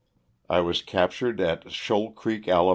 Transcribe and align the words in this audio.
I 0.49 0.61
was 0.61 0.81
captured 0.81 1.39
at 1.41 1.71
Shoal 1.71 2.11
Creek, 2.13 2.47
Ala. 2.47 2.69